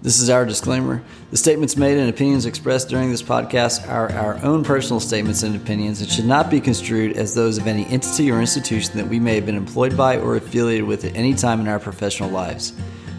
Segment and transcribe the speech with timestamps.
[0.00, 1.02] This is our disclaimer.
[1.32, 5.56] The statements made and opinions expressed during this podcast are our own personal statements and
[5.56, 9.18] opinions and should not be construed as those of any entity or institution that we
[9.18, 12.74] may have been employed by or affiliated with at any time in our professional lives.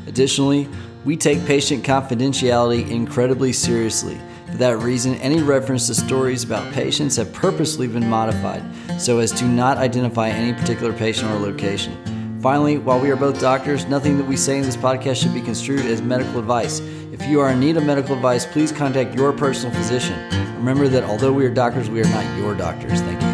[0.08, 0.70] Additionally,
[1.04, 4.18] we take patient confidentiality incredibly seriously.
[4.50, 8.64] For that reason, any reference to stories about patients have purposely been modified
[8.98, 12.19] so as to not identify any particular patient or location.
[12.42, 15.42] Finally, while we are both doctors, nothing that we say in this podcast should be
[15.42, 16.80] construed as medical advice.
[17.12, 20.18] If you are in need of medical advice, please contact your personal physician.
[20.56, 23.02] Remember that although we are doctors, we are not your doctors.
[23.02, 23.28] Thank you.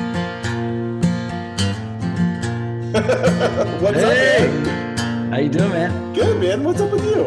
[3.84, 4.48] What's Hey!
[4.48, 5.32] up, man?
[5.32, 6.14] How you doing, man?
[6.14, 6.64] Good, man.
[6.64, 7.26] What's up with you?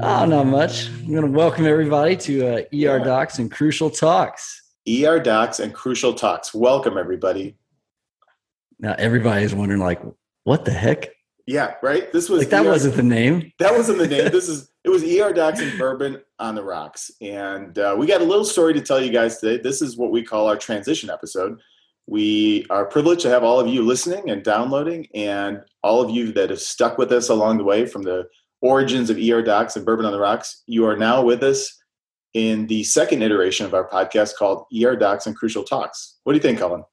[0.00, 0.88] Oh, not much.
[0.88, 2.98] I'm going to welcome everybody to uh, ER Yeah.
[2.98, 4.62] Docs and Crucial Talks.
[4.88, 6.52] ER Docs and Crucial Talks.
[6.52, 7.56] Welcome, everybody.
[8.80, 10.00] Now, everybody is wondering, like,
[10.48, 11.10] what the heck?
[11.46, 12.10] Yeah, right.
[12.10, 13.52] This was Like, that ER wasn't the name.
[13.58, 14.30] that wasn't the name.
[14.32, 18.22] This is it was ER Docs and Bourbon on the Rocks, and uh, we got
[18.22, 19.62] a little story to tell you guys today.
[19.62, 21.60] This is what we call our transition episode.
[22.06, 26.32] We are privileged to have all of you listening and downloading, and all of you
[26.32, 28.26] that have stuck with us along the way from the
[28.62, 30.62] origins of ER Docs and Bourbon on the Rocks.
[30.66, 31.78] You are now with us
[32.32, 36.20] in the second iteration of our podcast called ER Docs and Crucial Talks.
[36.24, 36.84] What do you think, Cullen?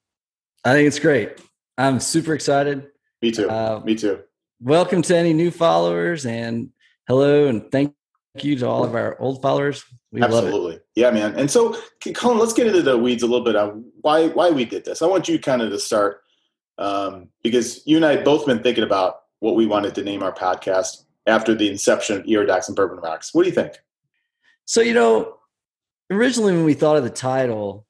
[0.66, 1.40] I think it's great.
[1.78, 2.88] I'm super excited.
[3.26, 3.50] Me too.
[3.50, 4.20] Uh, Me too.
[4.62, 6.70] welcome to any new followers and
[7.08, 7.96] hello and thank
[8.40, 9.84] you to all of our old followers.
[10.12, 10.36] We love it.
[10.46, 10.80] Absolutely.
[10.94, 11.34] Yeah, man.
[11.34, 11.76] And so,
[12.14, 15.02] Colin, let's get into the weeds a little bit on why why we did this.
[15.02, 16.22] I want you kind of to start
[16.78, 20.32] um, because you and I both been thinking about what we wanted to name our
[20.32, 23.34] podcast after the inception of Docs and Bourbon Rocks.
[23.34, 23.74] What do you think?
[24.66, 25.38] So, you know,
[26.12, 27.88] originally when we thought of the title,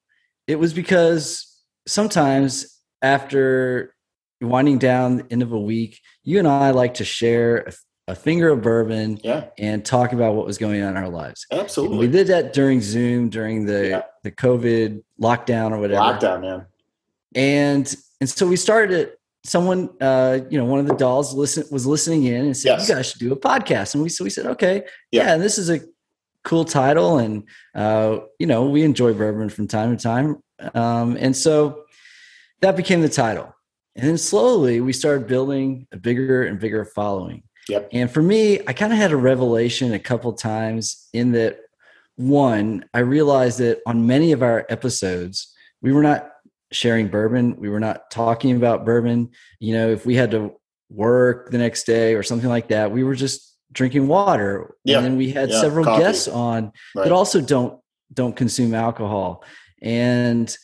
[0.48, 3.95] it was because sometimes after
[4.50, 7.58] winding down the end of a week, you and I like to share
[8.08, 11.10] a, a finger of bourbon Yeah, and talk about what was going on in our
[11.10, 11.46] lives.
[11.52, 14.02] And we did that during Zoom, during the, Yeah.
[14.24, 16.02] the COVID lockdown or whatever.
[16.02, 16.66] Lockdown, man.
[17.36, 21.64] and and so we started it someone uh you know one of the dolls listen
[21.70, 22.90] was listening in and said Yes.
[22.90, 25.26] you guys should do a podcast and we so we said okay Yeah.
[25.28, 25.82] yeah, and this is a
[26.44, 27.44] cool title and
[27.76, 30.38] uh you know we enjoy bourbon from time to time
[30.74, 31.84] um and so
[32.62, 33.55] that became the title
[33.96, 37.90] and then slowly we started building a bigger and bigger following Yep.
[37.94, 41.60] and for me i kind of had a revelation a couple times in that
[42.16, 46.32] one i realized that on many of our episodes we were not
[46.72, 49.30] sharing bourbon we were not talking about bourbon
[49.60, 50.54] you know if we had to
[50.90, 54.98] work the next day or something like that we were just drinking water Yeah.
[54.98, 55.60] and then we had Yeah.
[55.62, 56.04] several Coffee.
[56.04, 57.04] guests on Right.
[57.04, 57.80] that also don't
[58.14, 59.44] don't consume alcohol
[59.82, 60.56] and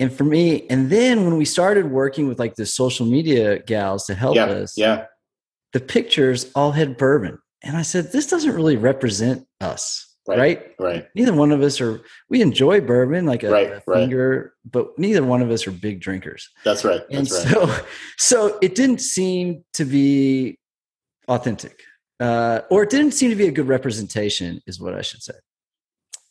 [0.00, 4.06] and for me and then when we started working with like the social media gals
[4.06, 5.04] to help yeah, us yeah,
[5.72, 10.38] the pictures all had bourbon and i said this doesn't really represent us Right.
[10.38, 11.06] right, right.
[11.14, 14.00] neither one of us are we enjoy bourbon like a, Right, a right.
[14.00, 17.02] finger but neither one of us are big drinkers That's right.
[17.10, 17.68] and That's right.
[17.68, 17.84] so
[18.18, 20.58] so it didn't seem to be
[21.28, 21.80] authentic
[22.18, 25.34] uh, or it didn't seem to be a good representation is what i should say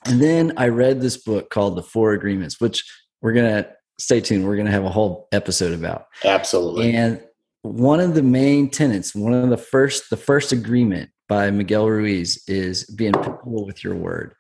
[0.06, 2.84] and then i read this book called the four agreements which
[3.26, 6.96] we're gonna stay tuned we're gonna have a whole episode about Absolutely.
[6.96, 7.20] and
[7.64, 12.44] one of the main tenets one of the first the first agreement by miguel ruiz
[12.48, 14.36] is being impeccable with your word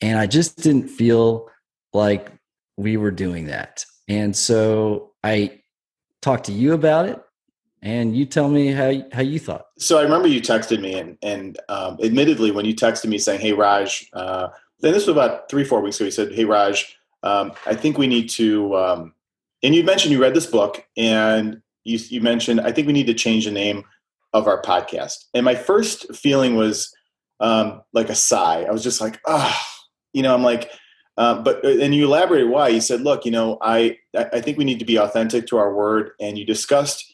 [0.00, 1.46] and i just didn't feel
[1.92, 2.32] like
[2.78, 5.60] we were doing that and so i
[6.22, 7.20] talked to you about it
[7.82, 11.18] and you tell me how how you thought so I remember you texted me, and
[11.22, 14.46] and um, admittedly, when you texted me saying, "Hey Raj," uh,
[14.78, 16.04] then this was about three four weeks ago.
[16.04, 19.14] You said, "Hey Raj, um, I think we need to," um,
[19.62, 23.06] and you mentioned you read this book, and you you mentioned I think we need
[23.06, 23.84] to change the name
[24.32, 25.24] of our podcast.
[25.34, 26.92] And my first feeling was
[27.40, 28.62] um, like a sigh.
[28.62, 29.66] I was just like, ah,
[30.12, 30.70] you know, I'm like.
[31.18, 34.64] Uh, but and you elaborated why you said look you know I I think we
[34.64, 37.04] need to be authentic to our word and you discussed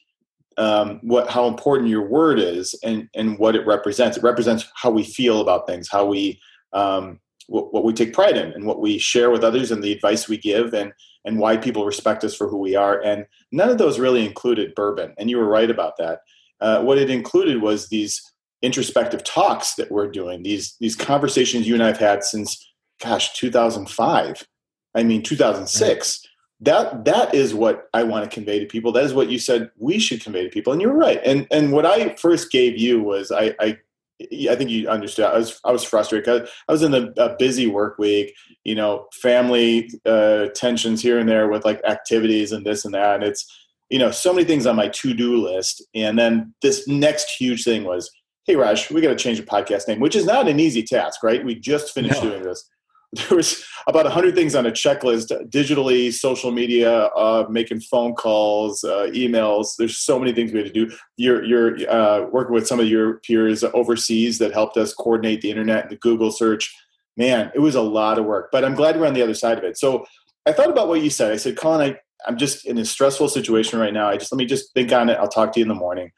[0.58, 4.16] um, what how important your word is and and what it represents.
[4.16, 6.40] It represents how we feel about things, how we
[6.72, 9.92] um, what, what we take pride in, and what we share with others, and the
[9.92, 10.92] advice we give, and
[11.24, 13.02] and why people respect us for who we are.
[13.02, 16.20] And none of those really included bourbon, and you were right about that.
[16.60, 18.22] Uh, what it included was these
[18.62, 22.72] introspective talks that we're doing, these these conversations you and I have had since
[23.02, 24.46] gosh 2005.
[24.94, 26.26] I mean 2006
[26.60, 28.90] that that is what I want to convey to people.
[28.92, 31.20] That is what you said we should convey to people, and you're right.
[31.24, 33.78] And and what I first gave you was I I,
[34.20, 35.26] I think you understood.
[35.26, 38.34] I was I was frustrated because I was in a, a busy work week.
[38.64, 43.16] You know, family uh, tensions here and there with like activities and this and that.
[43.16, 43.46] And it's
[43.90, 45.84] you know so many things on my to do list.
[45.94, 48.10] And then this next huge thing was
[48.44, 51.22] "Hey, Raj, we got to change the podcast name," which is not an easy task,
[51.22, 51.44] right?
[51.44, 52.30] We just finished no.
[52.30, 52.68] doing this.
[53.14, 58.84] There was about hundred things on a checklist: digitally, social media, uh, making phone calls,
[58.84, 59.76] uh, emails.
[59.78, 60.94] There's so many things we had to do.
[61.16, 65.50] You're you're uh, working with some of your peers overseas that helped us coordinate the
[65.50, 66.74] internet and the Google search.
[67.16, 69.58] Man, it was a lot of work, but I'm glad we're on the other side
[69.58, 69.78] of it.
[69.78, 70.04] So
[70.46, 71.32] I thought about what you said.
[71.32, 74.08] I said, Colin, I, I'm just in a stressful situation right now.
[74.08, 75.18] I just let me just think on it.
[75.18, 76.10] I'll talk to you in the morning.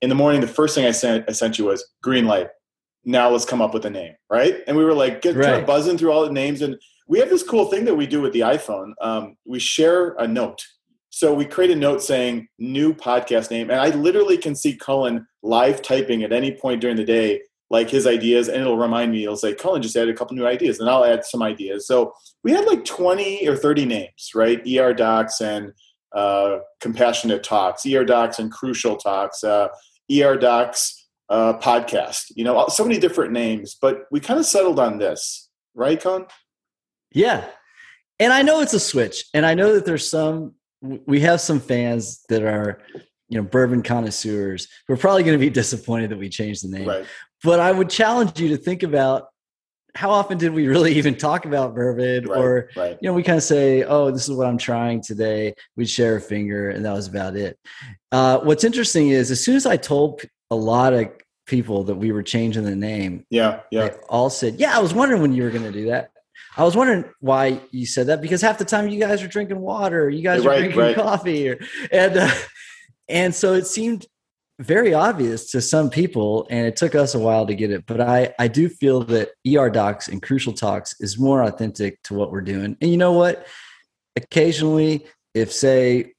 [0.00, 2.48] In the morning, the first thing I sent I sent you was green light.
[3.04, 4.58] Now let's come up with a name, right?
[4.66, 5.66] And we were like, get right.
[5.66, 6.76] buzzing through all the names, and
[7.08, 8.92] we have this cool thing that we do with the iPhone.
[9.00, 10.64] Um, we share a note.
[11.10, 15.26] So we create a note saying new podcast name, and I literally can see Cullen
[15.42, 19.24] live typing at any point during the day like his ideas and it'll remind me
[19.24, 22.12] it'll say cullen just added a couple new ideas and i'll add some ideas so
[22.44, 25.72] we had like 20 or 30 names right er docs and
[26.14, 29.68] uh, compassionate talks er docs and crucial talks uh,
[30.12, 31.01] er docs
[31.32, 35.48] uh, podcast you know so many different names but we kind of settled on this
[35.74, 36.26] right con?
[37.12, 37.44] Yeah.
[38.20, 40.54] And i know it's a switch and i know that there's some
[41.06, 42.80] we have some fans that are
[43.32, 44.68] you know bourbon connoisseurs.
[44.86, 46.86] Who are probably going to be disappointed that we changed the name.
[46.86, 47.06] Right.
[47.42, 49.28] But I would challenge you to think about
[49.94, 52.26] how often did we really even talk about bourbon?
[52.26, 52.98] Right, or right.
[53.00, 55.54] you know we kind of say oh this is what i'm trying today.
[55.76, 57.58] We'd share a finger and that was about it.
[58.10, 61.08] Uh, what's interesting is as soon as i told a lot of
[61.46, 63.26] people that we were changing the name.
[63.30, 63.94] Yeah yeah.
[64.08, 66.10] All said yeah i was wondering when you were going to do that.
[66.56, 69.60] I was wondering why you said that because half the time you guys are drinking
[69.60, 71.58] water you guys right, are drinking coffee or,
[71.90, 72.30] and uh,
[73.08, 74.06] and so it seemed
[74.58, 78.00] very obvious to some people and it took us a while to get it but
[78.00, 82.30] i i do feel that er docs and crucial talks is more authentic to what
[82.30, 82.76] we're doing.
[82.80, 83.46] And you know what?
[84.16, 86.12] Occasionally if say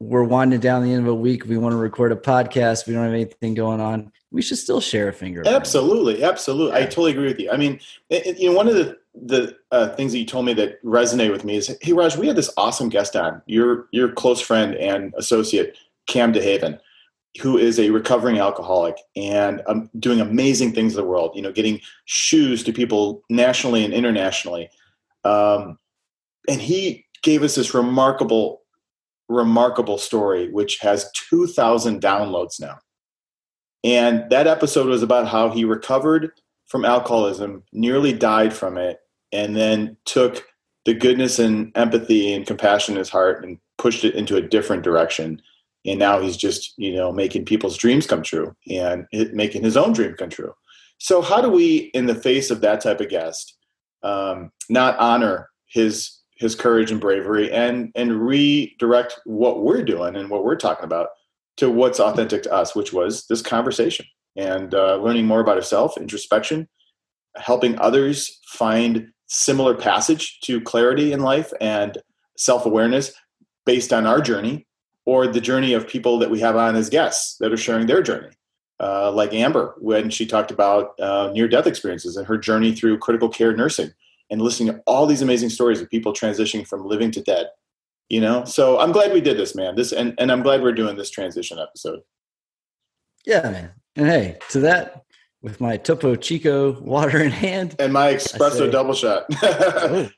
[0.00, 2.94] we're winding down the end of a week we want to record a podcast we
[2.94, 6.84] don't have anything going on we should still share a finger absolutely absolutely yeah.
[6.84, 7.80] i totally agree with you i mean
[8.10, 11.32] it, you know one of the the uh, things that you told me that resonate
[11.32, 14.74] with me is hey raj we had this awesome guest on your your close friend
[14.74, 16.78] and associate cam dehaven
[17.40, 21.52] who is a recovering alcoholic and um, doing amazing things in the world, you know,
[21.52, 24.70] getting shoes to people nationally and internationally.
[25.24, 25.78] Um,
[26.48, 28.62] and he gave us this remarkable,
[29.28, 32.78] remarkable story, which has 2,000 downloads now.
[33.86, 36.32] And that episode was about how he recovered
[36.66, 38.98] from alcoholism, nearly died from it,
[39.30, 40.44] and then took
[40.86, 44.82] the goodness and empathy and compassion in his heart and pushed it into a different
[44.82, 45.40] direction.
[45.84, 49.92] And now he's just you know making people's dreams come true and making his own
[49.92, 50.52] dream come true.
[50.98, 53.56] So how do we in the face of that type of guest
[54.02, 60.28] um, not honor his his courage and bravery and and redirect what we're doing and
[60.28, 61.10] what we're talking about
[61.56, 64.06] to what's authentic to us which was this conversation
[64.36, 66.68] and uh, learning more about ourselves introspection
[67.36, 71.98] helping others find similar passage to clarity in life and
[72.36, 73.12] self-awareness
[73.64, 74.66] based on our journey
[75.04, 78.02] or the journey of people that we have on as guests that are sharing their
[78.02, 78.28] journey.
[78.78, 82.98] Uh, like Amber, when she talked about uh, near death experiences and her journey through
[82.98, 83.90] critical care nursing
[84.30, 87.46] and listening to all these amazing stories of people transitioning from living to dead.
[88.08, 89.74] You know, so I'm glad we did this, man.
[89.74, 92.00] This and, and I'm glad we're doing this transition episode.
[93.24, 93.70] Yeah, man.
[93.96, 95.02] And hey, to that,
[95.42, 99.26] with my Topo Chico water in hand and my espresso say, double shot.
[99.42, 100.08] oh,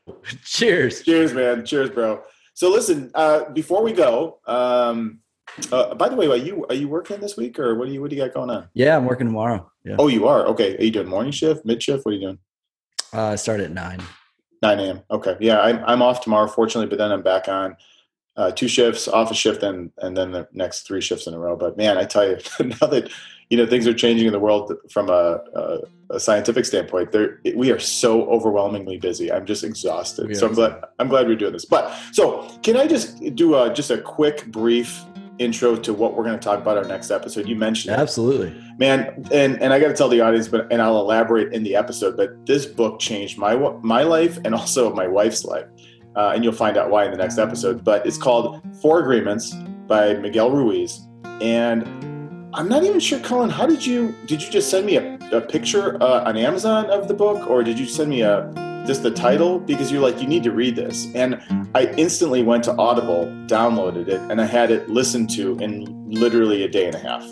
[0.44, 1.02] cheers.
[1.02, 1.64] Cheers, man.
[1.64, 2.22] Cheers, bro.
[2.54, 5.20] So listen, uh, before we go, um,
[5.70, 8.00] uh, by the way, are you are you working this week or what do you
[8.00, 8.68] what do you got going on?
[8.74, 9.70] Yeah, I'm working tomorrow.
[9.84, 9.96] Yeah.
[9.98, 10.46] Oh, you are.
[10.46, 10.76] Okay.
[10.76, 12.04] Are you doing morning shift, mid shift?
[12.04, 12.38] What are you doing?
[13.12, 14.00] Uh, I start at nine.
[14.62, 15.02] 9 a.m.
[15.10, 15.36] Okay.
[15.40, 17.76] Yeah, I'm I'm off tomorrow, fortunately, but then I'm back on
[18.36, 21.38] uh, two shifts, off a shift, and and then the next three shifts in a
[21.38, 21.56] row.
[21.56, 23.10] But man, I tell you, now that
[23.50, 25.78] you know things are changing in the world from a, a,
[26.10, 30.84] a scientific standpoint there we are so overwhelmingly busy i'm just exhausted so i'm glad
[30.98, 34.46] i'm glad we're doing this but so can i just do a just a quick
[34.46, 35.02] brief
[35.38, 38.78] intro to what we're going to talk about our next episode you mentioned absolutely it.
[38.78, 41.74] man and and i got to tell the audience but and i'll elaborate in the
[41.74, 45.66] episode but this book changed my my life and also my wife's life
[46.16, 49.54] uh, and you'll find out why in the next episode but it's called four agreements
[49.86, 51.00] by miguel ruiz
[51.40, 51.86] and
[52.54, 53.50] I'm not even sure, Colin.
[53.50, 57.06] How did you did you just send me a, a picture uh, on Amazon of
[57.06, 58.50] the book, or did you send me a
[58.88, 61.06] just the title because you're like you need to read this?
[61.14, 61.40] And
[61.74, 66.64] I instantly went to Audible, downloaded it, and I had it listened to in literally
[66.64, 67.22] a day and a half,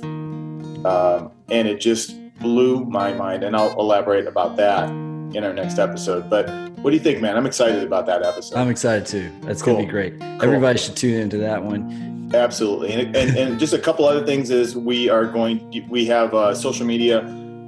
[0.85, 3.43] um, and it just blew my mind.
[3.43, 6.29] And I'll elaborate about that in our next episode.
[6.29, 6.47] But
[6.83, 7.39] what do you think, man?
[7.39, 8.59] I'm excited about that episode.
[8.59, 9.33] I'm excited too.
[9.41, 9.75] That's cool.
[9.75, 10.21] gonna be great.
[10.21, 10.43] Cool.
[10.43, 14.51] Everybody should tune into that one Absolutely, and, and, and just a couple other things
[14.51, 15.87] is we are going.
[15.89, 17.21] We have uh, social media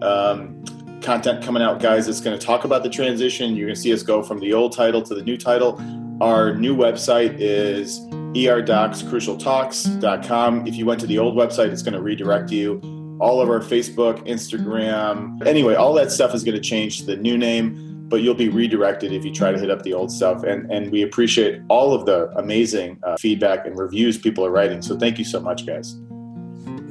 [0.03, 0.63] um,
[1.03, 2.07] content coming out, guys.
[2.07, 3.57] That's going to talk about the transition.
[3.57, 5.81] You're going to see us go from the old title to the new title.
[6.21, 8.01] Our new website is
[8.35, 10.67] erdocscrucialtalks.com.
[10.67, 12.81] If you went to the old website, it's going to redirect you.
[13.21, 17.17] All of our Facebook, Instagram, anyway, all that stuff is going to change to the
[17.17, 20.45] new name, but you'll be redirected if you try to hit up the old stuff.
[20.45, 24.83] And, and we appreciate all of the amazing uh, feedback and reviews people are writing.
[24.83, 25.97] So thank you so much, guys.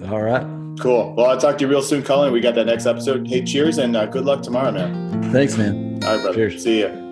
[0.10, 0.57] All right.
[0.80, 1.14] Cool.
[1.16, 2.32] Well, I'll talk to you real soon, Colin.
[2.32, 3.28] We got that next episode.
[3.28, 5.32] Hey, cheers and uh, good luck tomorrow, man.
[5.32, 6.00] Thanks, man.
[6.04, 6.34] All right, brother.
[6.50, 6.64] Cheers.
[6.64, 7.07] See you.